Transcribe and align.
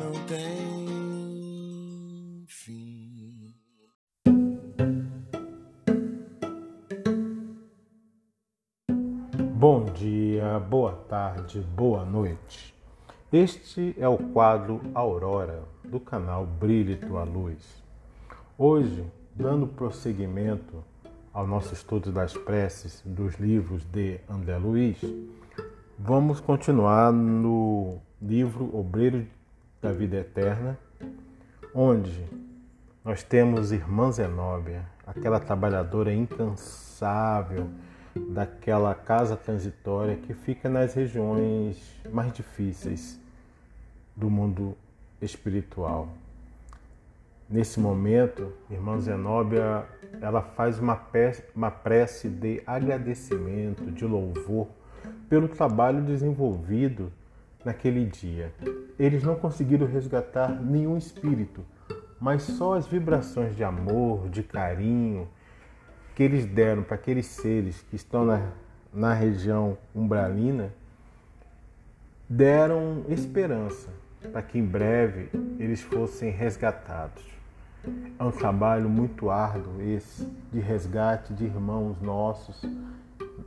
não 0.00 0.12
tem 0.26 0.40
fim. 2.48 3.54
Bom 9.54 9.84
dia, 9.92 10.58
boa 10.58 10.92
tarde, 11.06 11.60
boa 11.76 12.02
noite. 12.06 12.74
Este 13.30 13.94
é 13.98 14.08
o 14.08 14.16
quadro 14.16 14.80
Aurora 14.94 15.62
do 15.84 16.00
canal 16.00 16.46
Brilhe 16.46 16.96
Tua 16.96 17.24
Luz. 17.24 17.84
Hoje, 18.56 19.04
dando 19.34 19.66
prosseguimento 19.66 20.82
ao 21.30 21.46
nosso 21.46 21.74
estudo 21.74 22.10
das 22.10 22.32
preces 22.32 23.02
dos 23.04 23.34
livros 23.34 23.84
de 23.84 24.18
André 24.28 24.56
Luiz, 24.56 24.98
vamos 25.98 26.40
continuar 26.40 27.12
no 27.12 28.00
livro 28.20 28.74
Obreiro 28.74 29.26
da 29.80 29.92
Vida 29.92 30.18
Eterna, 30.18 30.78
onde 31.74 32.24
nós 33.02 33.22
temos 33.22 33.72
irmã 33.72 34.12
Zenóbia, 34.12 34.84
aquela 35.06 35.40
trabalhadora 35.40 36.12
incansável 36.12 37.68
daquela 38.14 38.94
casa 38.94 39.36
transitória 39.36 40.16
que 40.16 40.34
fica 40.34 40.68
nas 40.68 40.92
regiões 40.92 41.78
mais 42.12 42.32
difíceis 42.32 43.18
do 44.14 44.28
mundo 44.28 44.76
espiritual. 45.22 46.08
Nesse 47.48 47.80
momento, 47.80 48.52
irmã 48.70 49.00
Zenóbia, 49.00 49.86
ela 50.20 50.42
faz 50.42 50.78
uma, 50.78 51.00
uma 51.56 51.70
prece 51.70 52.28
de 52.28 52.62
agradecimento, 52.66 53.90
de 53.90 54.04
louvor 54.04 54.68
pelo 55.28 55.48
trabalho 55.48 56.02
desenvolvido 56.02 57.10
naquele 57.64 58.04
dia. 58.04 58.52
Eles 58.98 59.22
não 59.22 59.36
conseguiram 59.36 59.86
resgatar 59.86 60.48
nenhum 60.48 60.96
espírito, 60.96 61.64
mas 62.20 62.42
só 62.42 62.74
as 62.74 62.86
vibrações 62.86 63.56
de 63.56 63.64
amor, 63.64 64.28
de 64.28 64.42
carinho 64.42 65.28
que 66.14 66.22
eles 66.22 66.44
deram 66.44 66.82
para 66.82 66.96
aqueles 66.96 67.26
seres 67.26 67.82
que 67.88 67.96
estão 67.96 68.24
na, 68.24 68.52
na 68.92 69.14
região 69.14 69.78
umbralina 69.94 70.72
deram 72.28 73.04
esperança 73.08 73.88
para 74.30 74.42
que 74.42 74.58
em 74.58 74.64
breve 74.64 75.30
eles 75.58 75.80
fossem 75.80 76.30
resgatados. 76.30 77.24
É 78.18 78.22
um 78.22 78.30
trabalho 78.30 78.88
muito 78.88 79.30
árduo 79.30 79.80
esse 79.80 80.24
de 80.52 80.60
resgate 80.60 81.32
de 81.32 81.44
irmãos 81.44 82.00
nossos 82.00 82.62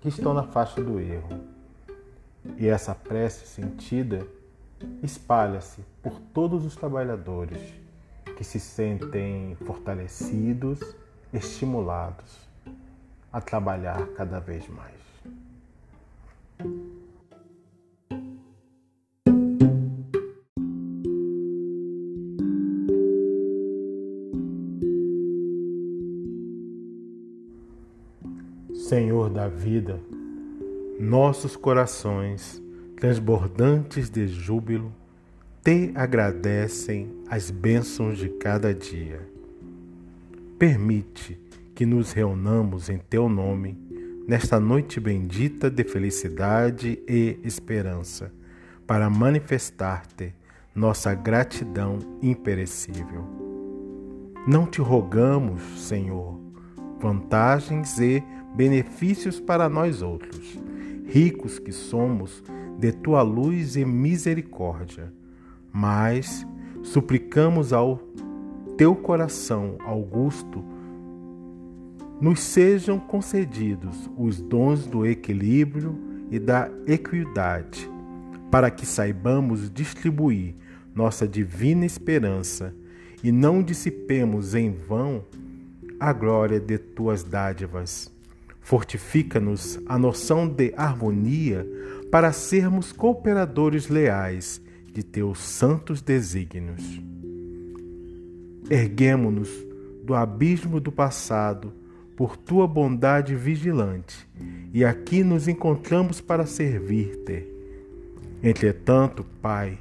que 0.00 0.08
estão 0.08 0.32
na 0.32 0.42
faixa 0.42 0.82
do 0.82 0.98
erro. 0.98 1.53
E 2.58 2.68
essa 2.68 2.94
prece 2.94 3.46
sentida 3.46 4.26
espalha-se 5.02 5.82
por 6.02 6.20
todos 6.32 6.64
os 6.64 6.76
trabalhadores 6.76 7.60
que 8.36 8.44
se 8.44 8.60
sentem 8.60 9.56
fortalecidos, 9.64 10.80
estimulados 11.32 12.48
a 13.32 13.40
trabalhar 13.40 14.06
cada 14.16 14.38
vez 14.38 14.68
mais. 14.68 15.04
Senhor 28.74 29.30
da 29.30 29.48
vida, 29.48 29.98
nossos 30.98 31.56
corações, 31.56 32.62
transbordantes 32.96 34.08
de 34.08 34.26
júbilo, 34.28 34.92
te 35.62 35.92
agradecem 35.94 37.10
as 37.28 37.50
bênçãos 37.50 38.18
de 38.18 38.28
cada 38.28 38.74
dia. 38.74 39.20
Permite 40.58 41.38
que 41.74 41.84
nos 41.84 42.12
reunamos 42.12 42.88
em 42.88 42.98
teu 42.98 43.28
nome 43.28 43.76
nesta 44.26 44.58
noite 44.58 45.00
bendita 45.00 45.70
de 45.70 45.84
felicidade 45.84 46.98
e 47.08 47.38
esperança, 47.42 48.32
para 48.86 49.08
manifestar-te 49.10 50.34
nossa 50.74 51.14
gratidão 51.14 51.98
imperecível. 52.22 53.24
Não 54.46 54.66
te 54.66 54.80
rogamos, 54.80 55.62
Senhor, 55.80 56.38
vantagens 57.00 57.98
e 57.98 58.22
benefícios 58.54 59.40
para 59.40 59.68
nós 59.68 60.02
outros, 60.02 60.58
ricos 61.04 61.58
que 61.58 61.72
somos 61.72 62.42
de 62.78 62.92
tua 62.92 63.22
luz 63.22 63.76
e 63.76 63.84
misericórdia, 63.84 65.12
mas 65.72 66.46
suplicamos 66.82 67.72
ao 67.72 67.96
teu 68.76 68.94
coração 68.94 69.76
augusto 69.80 70.64
nos 72.20 72.40
sejam 72.40 72.98
concedidos 72.98 74.10
os 74.16 74.40
dons 74.40 74.86
do 74.86 75.04
equilíbrio 75.04 75.98
e 76.30 76.38
da 76.38 76.70
equidade, 76.86 77.90
para 78.50 78.70
que 78.70 78.86
saibamos 78.86 79.70
distribuir 79.70 80.54
nossa 80.94 81.26
divina 81.26 81.84
esperança 81.84 82.74
e 83.22 83.32
não 83.32 83.62
dissipemos 83.62 84.54
em 84.54 84.70
vão 84.70 85.24
a 85.98 86.12
glória 86.12 86.60
de 86.60 86.78
tuas 86.78 87.24
dádivas 87.24 88.13
Fortifica-nos 88.64 89.78
a 89.84 89.98
noção 89.98 90.48
de 90.48 90.72
harmonia 90.74 91.68
para 92.10 92.32
sermos 92.32 92.92
cooperadores 92.92 93.88
leais 93.88 94.58
de 94.90 95.02
teus 95.02 95.38
santos 95.40 96.00
desígnios. 96.00 96.82
Erguemo-nos 98.70 99.50
do 100.02 100.14
abismo 100.14 100.80
do 100.80 100.90
passado 100.90 101.74
por 102.16 102.38
tua 102.38 102.66
bondade 102.66 103.36
vigilante, 103.36 104.26
e 104.72 104.82
aqui 104.82 105.22
nos 105.22 105.46
encontramos 105.46 106.22
para 106.22 106.46
servir-te. 106.46 107.46
Entretanto, 108.42 109.26
Pai, 109.42 109.78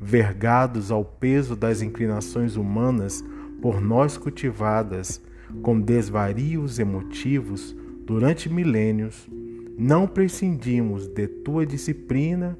vergados 0.00 0.90
ao 0.90 1.04
peso 1.04 1.54
das 1.54 1.82
inclinações 1.82 2.56
humanas 2.56 3.24
por 3.62 3.80
nós 3.80 4.18
cultivadas 4.18 5.22
com 5.62 5.80
desvarios 5.80 6.80
emotivos, 6.80 7.76
durante 8.06 8.48
milênios, 8.48 9.28
não 9.76 10.06
prescindimos 10.06 11.06
de 11.08 11.26
tua 11.26 11.66
disciplina 11.66 12.56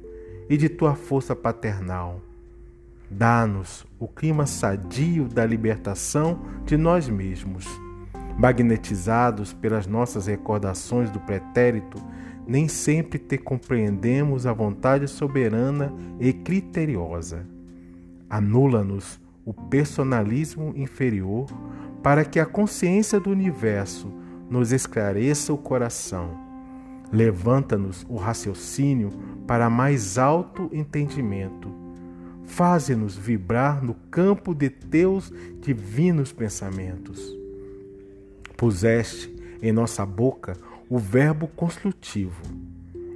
e 0.49 0.57
de 0.57 0.67
tua 0.67 0.95
força 0.95 1.35
paternal. 1.35 2.21
Dá-nos 3.09 3.85
o 3.99 4.07
clima 4.07 4.45
sadio 4.45 5.27
da 5.27 5.45
libertação 5.45 6.41
de 6.65 6.75
nós 6.75 7.07
mesmos. 7.07 7.65
Magnetizados 8.37 9.53
pelas 9.53 9.87
nossas 9.87 10.27
recordações 10.27 11.09
do 11.09 11.19
pretérito, 11.19 12.03
nem 12.47 12.67
sempre 12.67 13.17
te 13.17 13.37
compreendemos 13.37 14.45
a 14.45 14.51
vontade 14.53 15.07
soberana 15.07 15.93
e 16.19 16.33
criteriosa. 16.33 17.45
Anula-nos 18.29 19.19
o 19.45 19.53
personalismo 19.53 20.73
inferior 20.75 21.45
para 22.03 22.25
que 22.25 22.39
a 22.39 22.45
consciência 22.45 23.19
do 23.19 23.29
universo 23.29 24.11
nos 24.49 24.71
esclareça 24.71 25.53
o 25.53 25.57
coração. 25.57 26.45
Levanta-nos 27.11 28.05
o 28.09 28.17
raciocínio 28.17 29.11
para 29.47 29.69
mais 29.69 30.17
alto 30.17 30.69
entendimento. 30.73 31.69
Faze-nos 32.45 33.15
vibrar 33.15 33.83
no 33.83 33.93
campo 34.11 34.53
de 34.53 34.69
teus 34.69 35.31
divinos 35.61 36.31
pensamentos. 36.31 37.35
Puseste 38.57 39.35
em 39.61 39.71
nossa 39.71 40.05
boca 40.05 40.53
o 40.89 40.97
verbo 40.97 41.47
construtivo. 41.47 42.41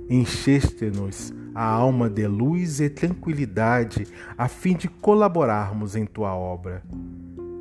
Encheste-nos 0.09 1.33
a 1.53 1.63
alma 1.63 2.09
de 2.09 2.25
luz 2.25 2.80
e 2.80 2.89
tranquilidade 2.89 4.07
a 4.38 4.48
fim 4.48 4.75
de 4.75 4.88
colaborarmos 4.88 5.95
em 5.95 6.06
tua 6.06 6.33
obra. 6.33 6.81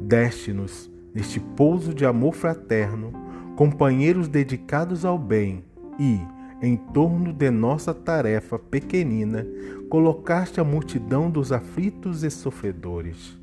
Deste-nos, 0.00 0.90
neste 1.14 1.38
pouso 1.40 1.92
de 1.92 2.06
amor 2.06 2.34
fraterno, 2.34 3.12
companheiros 3.58 4.28
dedicados 4.28 5.04
ao 5.04 5.18
bem 5.18 5.64
e, 5.98 6.20
em 6.62 6.76
torno 6.76 7.32
de 7.32 7.50
nossa 7.50 7.92
tarefa 7.92 8.56
pequenina, 8.56 9.44
colocaste 9.90 10.60
a 10.60 10.64
multidão 10.64 11.28
dos 11.28 11.50
aflitos 11.50 12.22
e 12.22 12.30
sofredores. 12.30 13.36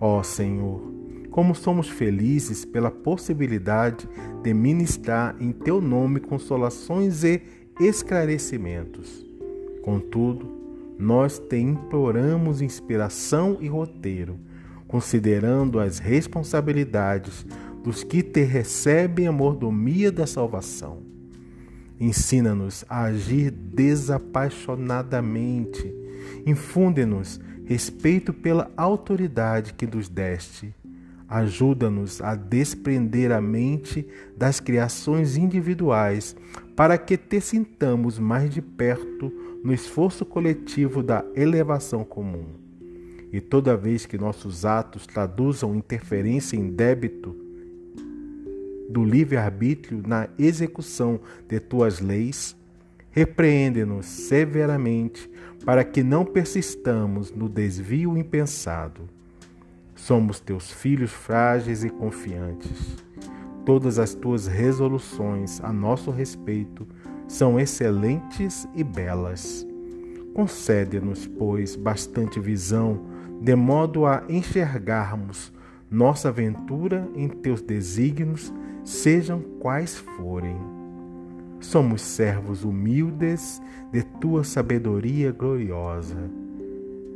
Ó 0.00 0.22
Senhor, 0.22 0.80
como 1.32 1.56
somos 1.56 1.88
felizes 1.88 2.64
pela 2.64 2.88
possibilidade 2.88 4.08
de 4.44 4.54
ministrar 4.54 5.34
em 5.40 5.50
Teu 5.50 5.80
nome 5.80 6.20
consolações 6.20 7.24
e 7.24 7.42
esclarecimentos. 7.80 9.26
Contudo, 9.82 10.48
nós 10.96 11.40
te 11.40 11.56
imploramos 11.56 12.62
inspiração 12.62 13.58
e 13.60 13.66
roteiro, 13.66 14.38
considerando 14.86 15.80
as 15.80 15.98
responsabilidades 15.98 17.44
dos 17.82 18.04
que 18.04 18.22
te 18.22 18.42
recebem 18.42 19.26
a 19.26 19.32
mordomia 19.32 20.12
da 20.12 20.26
salvação. 20.26 21.02
Ensina-nos 21.98 22.84
a 22.88 23.04
agir 23.04 23.50
desapaixonadamente. 23.50 25.92
Infunde-nos 26.46 27.40
respeito 27.64 28.32
pela 28.32 28.70
autoridade 28.76 29.74
que 29.74 29.86
nos 29.86 30.08
deste. 30.08 30.72
Ajuda-nos 31.28 32.20
a 32.20 32.34
desprender 32.34 33.30
a 33.32 33.40
mente 33.40 34.06
das 34.36 34.60
criações 34.60 35.36
individuais, 35.36 36.36
para 36.76 36.98
que 36.98 37.16
te 37.16 37.40
sintamos 37.40 38.18
mais 38.18 38.50
de 38.50 38.60
perto 38.60 39.32
no 39.64 39.72
esforço 39.72 40.26
coletivo 40.26 41.02
da 41.02 41.24
elevação 41.34 42.04
comum. 42.04 42.44
E 43.32 43.40
toda 43.40 43.76
vez 43.76 44.04
que 44.04 44.18
nossos 44.18 44.66
atos 44.66 45.06
traduzam 45.06 45.74
interferência 45.74 46.56
em 46.56 46.68
débito 46.68 47.41
do 48.92 49.04
livre-arbítrio 49.04 50.02
na 50.06 50.28
execução 50.38 51.18
de 51.48 51.58
tuas 51.58 52.00
leis, 52.00 52.54
repreende-nos 53.10 54.06
severamente 54.06 55.30
para 55.64 55.82
que 55.82 56.02
não 56.02 56.24
persistamos 56.24 57.32
no 57.32 57.48
desvio 57.48 58.16
impensado. 58.16 59.08
Somos 59.94 60.40
teus 60.40 60.70
filhos 60.70 61.10
frágeis 61.10 61.84
e 61.84 61.90
confiantes. 61.90 62.96
Todas 63.64 63.98
as 63.98 64.14
tuas 64.14 64.46
resoluções 64.46 65.60
a 65.62 65.72
nosso 65.72 66.10
respeito 66.10 66.86
são 67.28 67.58
excelentes 67.58 68.66
e 68.74 68.82
belas. 68.82 69.66
Concede-nos, 70.34 71.26
pois, 71.26 71.76
bastante 71.76 72.40
visão, 72.40 73.00
de 73.40 73.54
modo 73.54 74.04
a 74.04 74.24
enxergarmos 74.28 75.52
nossa 75.92 76.30
aventura 76.30 77.06
em 77.14 77.28
teus 77.28 77.60
desígnios, 77.60 78.50
sejam 78.82 79.42
quais 79.60 79.98
forem. 79.98 80.56
Somos 81.60 82.00
servos 82.00 82.64
humildes 82.64 83.60
de 83.92 84.02
tua 84.02 84.42
sabedoria 84.42 85.30
gloriosa. 85.30 86.16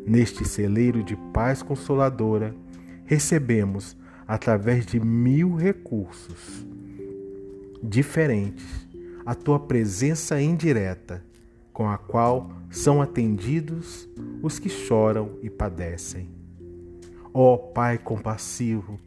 Neste 0.07 0.47
celeiro 0.47 1.03
de 1.03 1.17
paz 1.33 1.63
consoladora, 1.63 2.55
recebemos, 3.07 3.97
através 4.29 4.85
de 4.85 5.01
mil 5.01 5.57
recursos 5.57 6.67
diferentes, 7.83 8.87
a 9.25 9.35
tua 9.35 9.59
presença 9.59 10.41
indireta, 10.41 11.25
com 11.73 11.89
a 11.89 11.97
qual 11.97 12.51
são 12.71 13.01
atendidos 13.01 14.09
os 14.43 14.59
que 14.59 14.69
choram 14.69 15.31
e 15.43 15.49
padecem. 15.49 16.36
Ó 17.39 17.53
oh, 17.53 17.59
Pai 17.59 17.99
compassivo, 17.99 18.99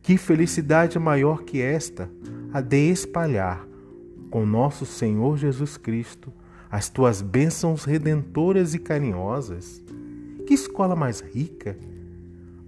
que 0.00 0.16
felicidade 0.16 0.98
maior 0.98 1.42
que 1.42 1.60
esta 1.60 2.08
a 2.50 2.62
de 2.62 2.90
espalhar 2.90 3.68
com 4.30 4.46
nosso 4.46 4.86
Senhor 4.86 5.36
Jesus 5.36 5.76
Cristo 5.76 6.32
as 6.70 6.88
tuas 6.88 7.20
bênçãos 7.20 7.84
redentoras 7.84 8.72
e 8.72 8.78
carinhosas. 8.78 9.84
Que 10.46 10.54
escola 10.54 10.96
mais 10.96 11.20
rica, 11.20 11.76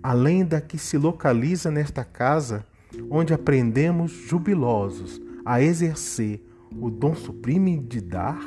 além 0.03 0.45
da 0.45 0.61
que 0.61 0.77
se 0.77 0.99
localiza 0.99 1.71
nesta 1.71 2.05
casa, 2.05 2.67
onde 3.09 3.33
aprendemos 3.33 4.13
jubilosos 4.13 5.19
a 5.47 5.63
exercer 5.63 6.45
o 6.71 6.91
dom 6.91 7.15
supreme 7.15 7.79
de 7.79 8.03
dar? 8.03 8.39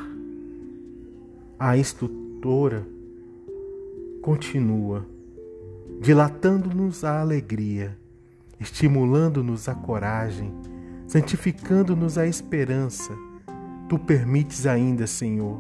A 1.57 1.75
instrutora 1.75 2.85
continua, 4.21 5.03
dilatando-nos 5.99 7.03
a 7.03 7.19
alegria, 7.19 7.97
estimulando-nos 8.59 9.67
a 9.67 9.75
coragem, 9.75 10.53
santificando-nos 11.07 12.17
a 12.17 12.25
esperança 12.25 13.13
Tu 13.89 13.97
permites 13.97 14.67
ainda, 14.67 15.07
Senhor, 15.07 15.59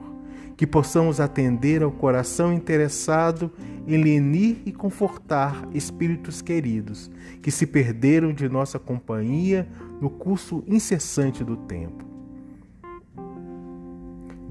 que 0.55 0.67
possamos 0.67 1.19
atender 1.19 1.81
ao 1.81 1.91
coração 1.91 2.53
interessado 2.53 3.51
em 3.87 3.97
lenir 3.97 4.61
e 4.67 4.71
confortar 4.71 5.67
espíritos 5.73 6.39
queridos 6.39 7.09
que 7.41 7.49
se 7.49 7.65
perderam 7.65 8.31
de 8.31 8.47
nossa 8.47 8.77
companhia 8.77 9.67
no 9.99 10.11
curso 10.11 10.63
incessante 10.67 11.43
do 11.43 11.57
tempo. 11.57 12.05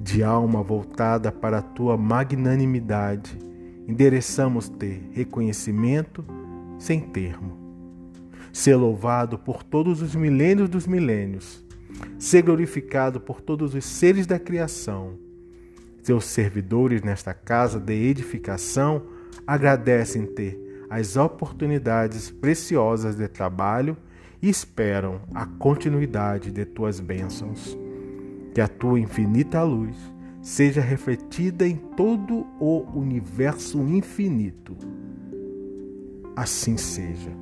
De 0.03 0.25
alma 0.25 0.61
voltada 0.61 1.31
para 1.31 1.59
a 1.59 1.63
tua 1.63 1.97
magnanimidade, 1.97 3.39
endereçamos-te 3.89 5.03
reconhecimento 5.13 6.25
sem 6.79 7.01
termo. 7.01 7.57
Ser 8.53 8.77
louvado 8.77 9.39
por 9.39 9.65
todos 9.65 10.03
os 10.03 10.15
milênios 10.15 10.69
dos 10.69 10.87
milênios 10.87 11.67
Ser 12.19 12.43
glorificado 12.43 13.21
por 13.21 13.41
todos 13.41 13.75
os 13.75 13.85
seres 13.85 14.27
da 14.27 14.39
criação. 14.39 15.15
Seus 16.03 16.25
servidores 16.27 17.03
nesta 17.03 17.35
casa 17.35 17.79
de 17.79 17.93
edificação 17.93 19.03
agradecem-te 19.47 20.59
as 20.91 21.17
oportunidades 21.17 22.31
preciosas 22.31 23.17
de 23.17 23.29
trabalho 23.29 23.97
e 24.41 24.49
esperam 24.49 25.21
a 25.35 25.45
continuidade 25.45 26.51
de 26.51 26.65
tuas 26.65 27.01
bênçãos. 27.01 27.77
Que 28.55 28.61
a 28.61 28.69
tua 28.69 28.99
infinita 28.99 29.63
luz 29.63 29.97
seja 30.43 30.81
refletida 30.81 31.67
em 31.67 31.77
todo 31.77 32.47
o 32.61 32.85
universo 32.95 33.79
infinito. 33.81 34.77
Assim 36.37 36.77
seja. 36.77 37.33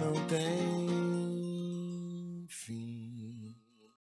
não 0.00 0.12
tem 0.26 0.93